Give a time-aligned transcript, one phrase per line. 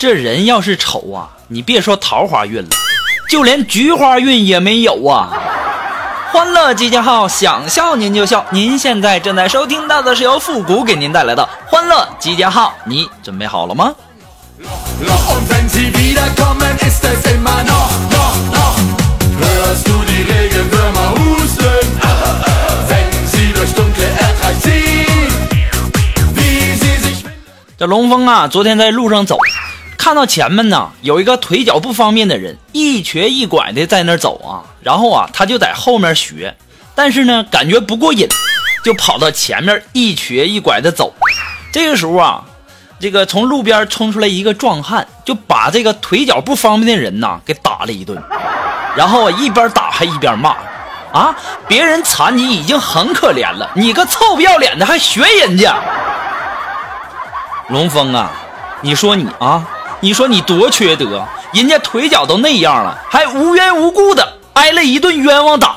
[0.00, 2.68] 这人要是丑啊，你别说桃花运了，
[3.28, 5.28] 就连菊花运也没有啊。
[6.32, 13.94] 欢乐集结号，想笑您就笑，您现在正在收听到的是由复古给您带来的欢乐集结号，你准备好了吗？
[27.76, 29.38] 这龙峰啊，昨天在路上走。
[30.00, 36.56] 看到前面呢有一个腿脚不方便的人，一瘸一拐的在那儿走啊，然后啊他就在后面学，
[36.94, 38.26] 但是呢感觉不过瘾，
[38.82, 41.12] 就跑到前面一瘸一拐的走。
[41.70, 42.42] 这个时候啊，
[42.98, 48.18] 这个从路边冲出来一个壮汉，就把这个腿脚不方便的人呐给打了一顿，
[48.96, 50.56] 然后啊一边打还一边骂。
[51.12, 51.34] 啊！
[51.66, 55.74] 别人残疾已经很可怜了，你个臭不要脸的还学人家！
[57.68, 58.30] 龙峰啊，
[58.80, 59.66] 你说你啊，
[60.02, 65.76] 你说你多缺德，人家腿脚都那样了，还无缘无故的挨了一顿冤枉打。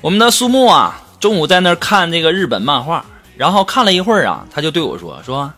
[0.00, 3.04] 我们的苏木啊，中午在那儿看那个日本漫画，
[3.36, 5.52] 然后看了一会儿啊，他就对我说：“说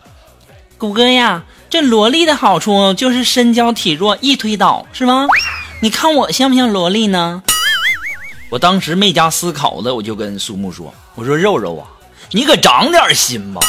[0.76, 5.26] 谷歌呀，这萝莉的好处就是身娇体弱，一推倒，是吗？
[5.80, 7.42] 你看我像不像萝莉呢？”
[8.50, 11.86] 我当时没加思考的，我就跟苏木说：“我说肉肉啊，
[12.30, 13.60] 你可长点心吧，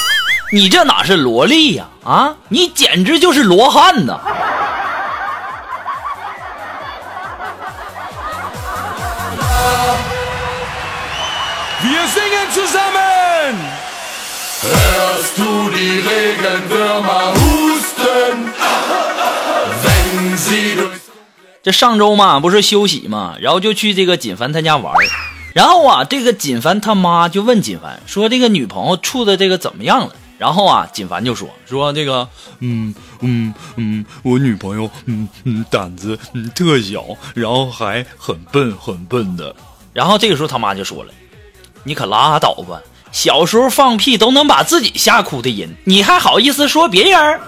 [0.52, 1.86] 你这哪是萝莉呀？
[2.04, 4.20] 啊，你简直就是罗汉呐！”
[11.86, 13.85] Wir singen zusammen.
[14.74, 18.54] Hörst du die Regenwürmer husten,
[19.84, 21.00] wenn sie durch
[21.64, 25.06] 这上周嘛，不是休息嘛，然后就去这个锦凡他家玩儿
[25.54, 32.28] 然后啊，这个锦凡他妈就问锦凡说：“这个女朋友处的这个怎么样了？”然后啊，锦凡就说：“说这个，
[32.60, 39.56] 嗯嗯嗯，我女朋友嗯嗯胆子嗯特小，然后还很笨很笨的。
[39.94, 41.14] 然后这个时候他妈就说了
[41.86, 42.82] ：“你可拉倒吧，
[43.16, 47.40] 小时候放屁都能把自己吓哭的人，你还好意思说别人？”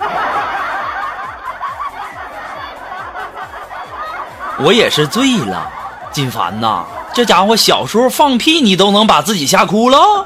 [4.59, 5.69] 我也是醉了，
[6.09, 10.25] 金凡呐，这家伙小时候放屁你都能把自己吓哭了，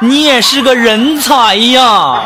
[0.00, 2.22] 你也是个人才呀！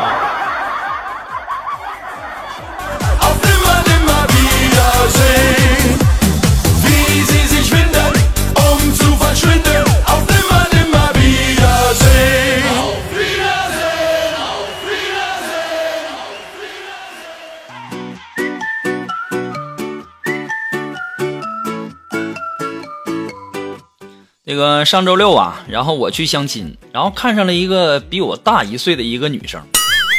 [24.65, 29.61] 个上周六啊，然后我去相亲，然后看上了一个比我大一岁的一个女生，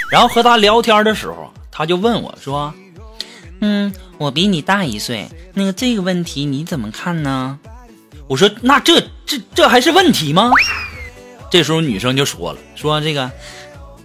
[0.08, 2.72] 然后和她聊天的时候，她就问我说
[3.60, 7.58] ：“嗯，我比你大一岁，那个这个问题你怎么看呢？”
[8.28, 10.52] 我说：“那这这这还是问题吗？”
[11.50, 13.30] 这时候女生就说了：“说这个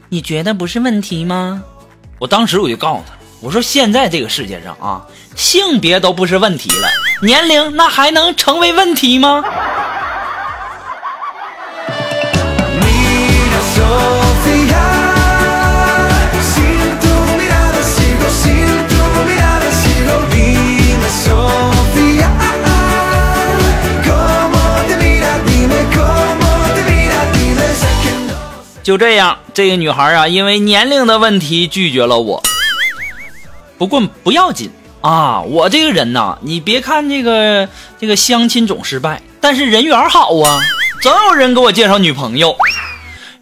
[0.09, 1.63] 你觉得不是问题吗？”
[2.17, 6.87] 我当时我就告诉她：“我说现在这个世界上啊，性别都不是问题了，
[7.21, 9.43] 年龄那还能成为问题吗？”
[28.83, 32.41] 就这样，这个女孩啊，因为年龄的问题拒绝了我。
[33.77, 34.69] 不过不要紧
[35.01, 37.67] 啊，我这个人呐，你别看这个
[37.99, 40.59] 这个相亲总失败，但是人缘好啊，
[41.01, 42.55] 总有人给我介绍女朋友。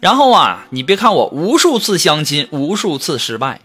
[0.00, 3.60] 然后啊，你别看我无数次相亲，无数次失败，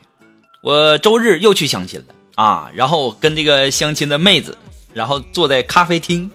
[0.62, 2.06] 我周日又去相亲了
[2.36, 4.58] 啊，然后跟这个相亲的妹子，
[4.94, 6.30] 然后坐在咖啡厅，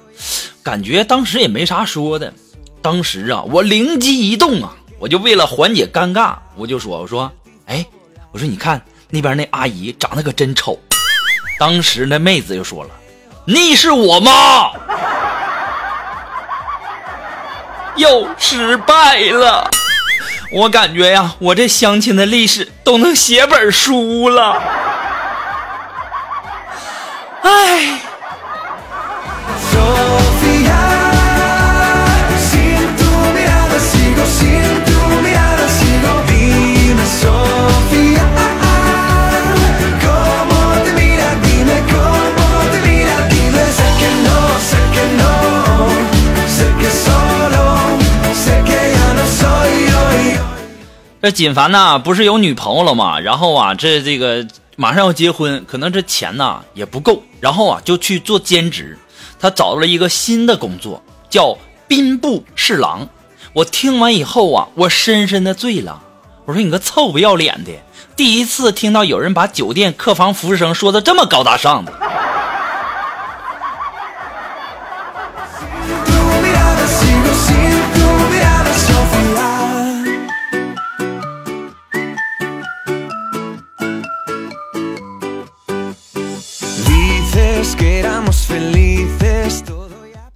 [0.62, 2.32] 感觉当时也没啥说的。
[2.80, 7.32] 当时啊，我灵机一动啊，我就为了缓解尴尬，我就说：“我说，
[7.64, 7.84] 哎，
[8.32, 10.78] 我说你看那边那阿姨长得可真丑。”
[11.58, 12.90] 当时那妹子就说了
[13.46, 14.70] ：“你是我妈。”
[17.96, 19.70] 又失败了，
[20.52, 24.62] 我感觉呀，我这相亲的历史都能写本书了。
[27.42, 28.00] 哎。
[51.22, 53.20] 这锦凡呐，不是有女朋友了吗？
[53.20, 54.46] 然后啊，这这个
[54.76, 58.96] 马上要结婚，可能这钱呐也不够，然后啊就去做兼职。
[59.38, 61.56] 他找到了一个新的工作，叫
[61.86, 63.06] 兵部侍郎。
[63.52, 66.02] 我听完以后啊，我深深的醉了。
[66.46, 67.72] 我说你个臭不要脸的！
[68.16, 71.92] 第一次听到有人把酒店客房服务生说的这么高大上的。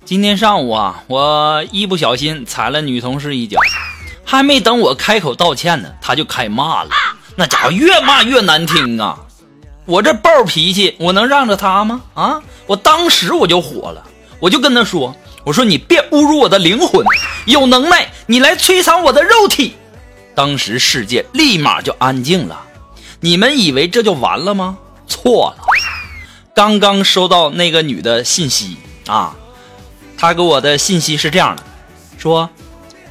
[0.05, 3.59] 今天上午啊，我一不小心踩了女同事一脚，
[4.25, 6.91] 还没等我开口道歉呢，她就开骂了。
[7.37, 9.19] 那家伙越骂越难听啊！
[9.87, 12.03] 我这暴脾气，我能让着她吗？
[12.15, 12.41] 啊！
[12.67, 14.05] 我当时我就火了，
[14.39, 17.05] 我就跟她说：“我说你别侮辱我的灵魂，
[17.47, 19.75] 有能耐你来摧残我的肉体。”
[20.37, 22.61] 当时世界立马就安静了。
[23.21, 24.77] 你们以为这就完了吗？
[25.09, 25.65] 错了。
[26.55, 28.77] 刚刚收到那个女的信息
[29.09, 29.35] 啊，
[30.17, 31.63] 她给我的信息是这样的，
[32.17, 32.49] 说：“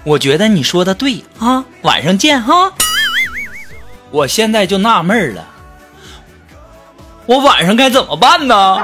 [0.06, 2.72] 我觉得你说的对啊，晚上见哈。”
[4.12, 5.46] 我现在就纳闷了，
[7.26, 8.78] 我晚上该怎么办呢？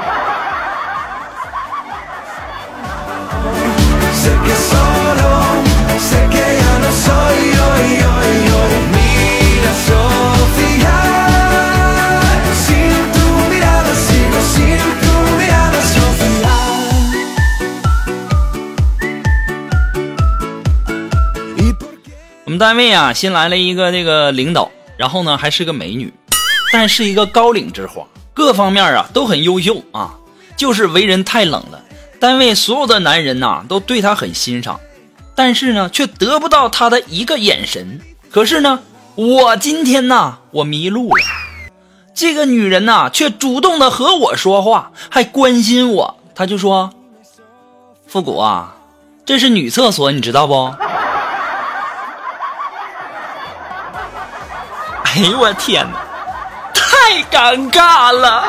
[22.70, 26.14] 单位啊新来了一个这个领导，然后呢还是个美女，
[26.72, 30.14] 但是一个高岭之花，各方面啊都很优秀啊，
[30.56, 31.82] 就是为人太冷了。
[32.20, 34.78] 单位所有的男人呐、都对她很欣赏，
[35.34, 38.00] 但是呢却得不到她的一个眼神。
[38.30, 38.78] 可是呢，
[39.16, 41.24] 我今天呐我迷路了，
[42.14, 46.20] 这个女人呐却主动的和我说话，还关心我。
[46.36, 46.92] 她就说
[48.06, 48.76] ：“复古啊，
[49.26, 50.72] 这是女厕所，你知道不？”
[55.12, 55.98] 哎呦我天哪，
[56.72, 58.44] 太尴尬了！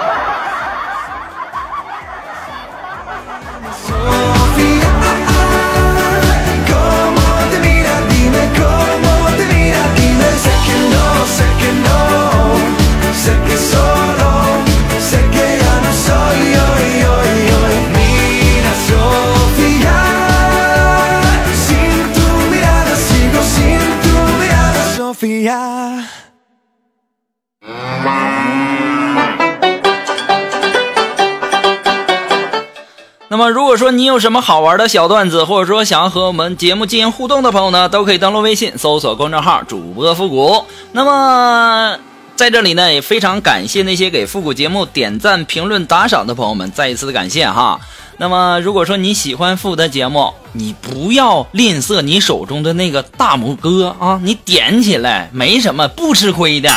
[33.71, 40.66] 如果说你有什么好玩的小段子，或者说想要和我们节目进行互动的朋友呢，都可以登录微信搜索公众号“主播复古”。
[40.92, 41.97] 那么，
[42.35, 47.80] 在这里呢，也非常感谢那些给复古节目点赞、评论、打赏的朋友们，再一次的感谢哈。
[48.18, 56.69] 那么，如果说你喜欢复古的节目，你不要吝啬你手中的那个大拇哥啊，你点起来没什么，不吃亏的。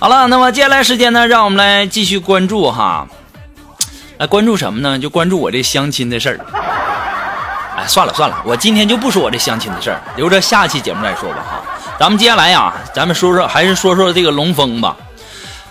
[0.00, 3.06] 好了，那么接下来时间呢，让我们来继续关注哈。
[4.18, 4.98] 来关注什么呢？
[4.98, 6.40] 就关注我这相亲的事儿。
[7.76, 11.62] 哎，算了算了，我今天就不说我这相亲的事儿，留着下期节目再说吧哈。
[11.98, 14.96] 咱们接下来呀，咱们说说，还是说说这个龙峰吧。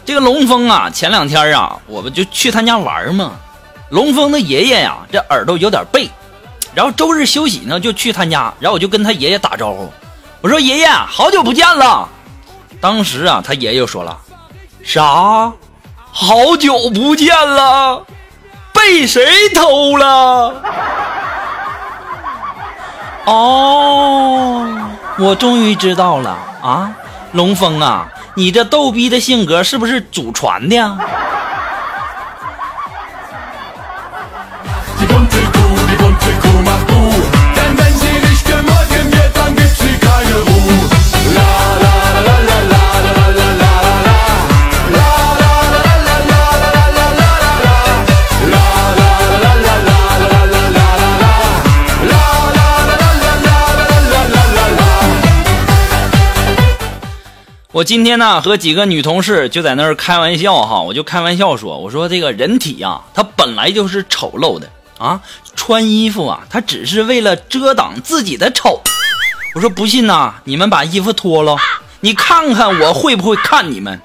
[0.05, 3.31] 这个龙峰啊，前两天啊，我们就去他家玩嘛。
[3.89, 6.07] 龙峰的爷爷呀，这耳朵有点背，
[6.75, 9.91] 然后周日休息呢，就去他家，然后我就跟他爷爷打招呼，
[10.41, 12.07] 我说爷爷，好久不见了。
[12.79, 14.15] 当时啊，他爷爷就说了，
[14.83, 15.51] 啥？
[16.11, 18.05] 好久不见了。
[19.05, 20.61] 谁偷了？
[23.25, 24.67] 哦，
[25.17, 26.91] 我终于知道了啊，
[27.31, 30.97] 龙峰啊，你这逗逼的性格是不是祖传的
[57.75, 65.19] 我今天呢和几个女同事就在那儿开玩笑哈，我就开玩笑说，我说这个人体呀，它本来就是丑陋的啊，
[65.57, 68.79] 穿衣服啊，它只是为了遮挡自己的丑。
[69.55, 71.57] 我说不信呐，你们把衣服脱了，
[71.99, 73.99] 你看看我会不会看你们？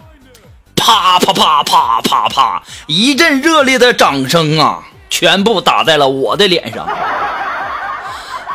[0.74, 6.88] 啪啪啪啪啪啪，一阵热烈的掌声啊，全部打在了我的脸上。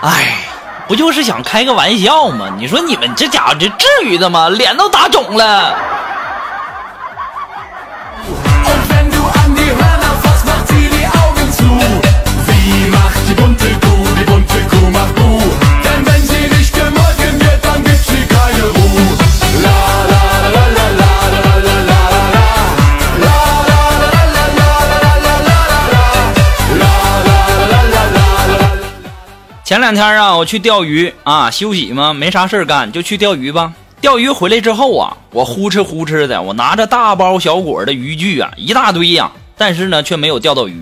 [0.01, 0.44] 哎。
[0.87, 2.47] 不就是想开个玩笑吗？
[2.57, 4.49] 你说你们这家伙这至于的吗？
[4.49, 5.75] 脸都打肿了。
[29.75, 33.73] 前两天啊，我去钓鱼啊，休息嘛，没啥事干，就去钓鱼吧。
[33.99, 40.81] 钓鱼回来之后啊，我呼哧呼哧的，我拿着大包小裹的渔具啊，一大堆呀、但是呢，却没有钓到鱼。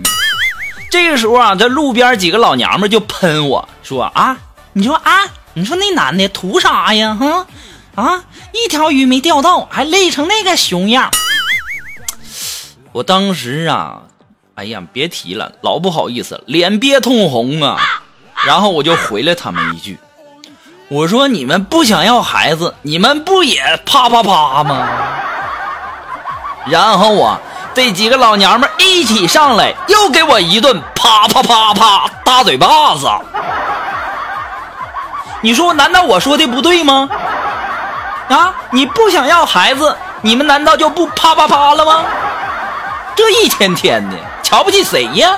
[0.91, 4.37] 这个时候啊，这路边几个老娘们就喷我说啊，
[4.73, 5.23] 你说啊，
[5.55, 7.15] 你说那男的图啥呀？
[7.15, 7.47] 哈
[7.95, 11.09] 啊，一条鱼没钓到，还累成那个熊样。
[12.91, 14.03] 我当时啊，
[14.53, 18.02] 哎呀，别提了，老不好意思，脸憋通红啊。
[18.45, 19.97] 然后我就回了他们一句，
[20.89, 24.87] 我说你们不想要孩子，你们不也啪啪啪吗？
[26.65, 27.39] 然后啊，
[27.73, 33.07] 这几个老娘们一起上来，又给我一顿啪啪啪啪大嘴巴子。
[35.41, 37.09] 你说，难道我说的不对吗？
[38.29, 42.01] 啊，你不想要孩子，你们难道就不啪啪啪了吗？
[43.15, 45.37] 这一天天的，瞧不起谁呀？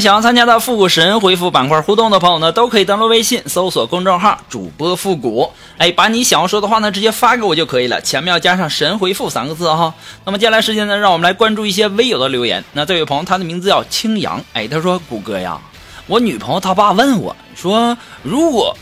[0.00, 9.92] 想要参加到复古神回复板块互动的朋友呢，都可以登录微信搜索公众号“主播复古”，哎，把你想要说的话呢直接发给我就可以了，前面要加上“神回复”三个字哈。
[10.24, 12.64] 那么接下来时间呢，让我们来关注一些微友的留言。
[12.72, 15.58] 那这位朋友他的名字叫青阳，哎，他说：“谷歌呀，
[16.06, 18.76] 我女朋友她爸问我说，如果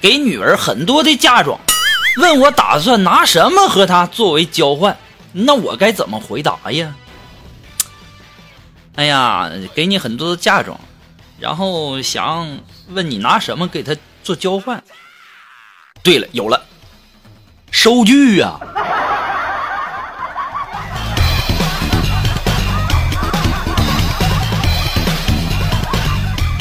[0.00, 1.58] 给女儿很多的嫁妆，
[2.18, 4.96] 问我打算拿什么和她作为交换，
[5.32, 6.94] 那我该怎么回答呀？”
[8.94, 10.78] 哎呀，给你很多的嫁妆，
[11.40, 12.58] 然后想
[12.88, 14.84] 问你拿什么给他做交换？
[16.02, 16.62] 对了，有了，
[17.70, 18.60] 收据呀。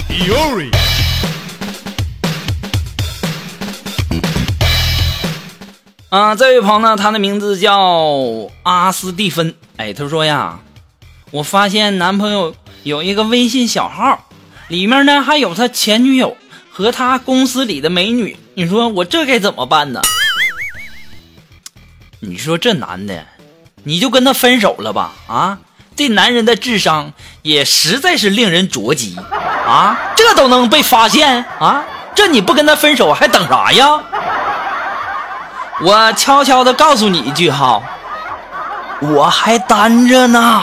[0.09, 0.71] Yori，
[6.09, 7.77] 啊，这位朋友呢，他的名字叫
[8.63, 9.53] 阿斯蒂芬。
[9.77, 10.59] 哎，他说呀，
[11.31, 14.25] 我发现男朋友有一个微信小号，
[14.67, 16.35] 里面呢还有他前女友
[16.69, 18.37] 和他公司里的美女。
[18.53, 20.01] 你说我这该怎么办呢？
[22.19, 23.25] 你说这男的，
[23.83, 25.13] 你就跟他分手了吧？
[25.27, 25.59] 啊，
[25.95, 29.17] 这男人的智商也实在是令人着急
[29.65, 29.97] 啊！
[30.17, 31.85] 这都能被发现啊？
[32.13, 34.03] 这你不跟他分手还等啥呀？
[35.81, 37.81] 我悄悄的告诉你一句哈，
[38.99, 40.61] 我还单着呢。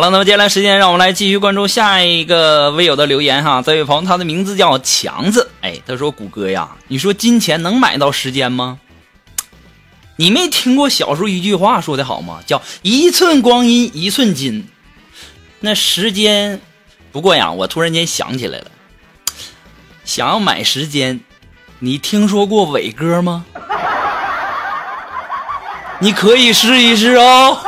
[0.00, 3.60] 好了，那么接下来时间，让我们来继续关注下一个微友的留言哈。
[3.60, 8.78] 这位朋友，他的名字叫强子，哎，他说：“谷歌呀，你说金钱能买到时间吗？”
[10.16, 12.40] 你没听过小时候一句话说的好吗？
[12.46, 14.66] 叫“一寸光阴一寸金”。
[15.60, 16.62] 那时间，
[17.12, 18.70] 不过呀，我突然间想起来了，
[20.06, 21.20] 想要买时间，
[21.80, 23.44] 你听说过伟哥吗？
[26.00, 27.58] 你可以试一试哦。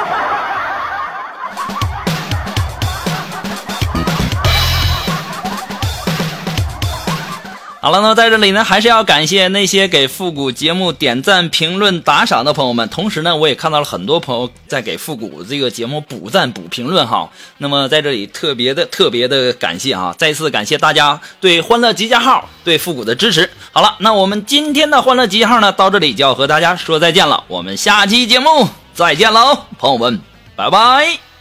[7.85, 12.89] 好了，那在这里呢，还是要感谢那些给复古节目点赞、评论、打赏的朋友们。
[12.89, 17.29] 同时呢，我也看到了很多朋友在给复古这个节目补赞、补评论哈。
[17.59, 23.51] 那么在这里特别的、特别的感谢哈，再次感谢大家对《欢乐集结号》对复古的支持。
[23.73, 27.43] 好了，那我们今天的欢乐集结号呢，到这里就要和大家说再见了。
[27.49, 30.21] 我们下期节目再见喽，朋友们，
[30.55, 31.32] 拜拜。